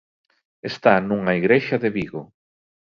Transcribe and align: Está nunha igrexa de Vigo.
Está 0.69 0.93
nunha 0.99 1.33
igrexa 1.41 1.75
de 1.83 1.89
Vigo. 1.97 2.21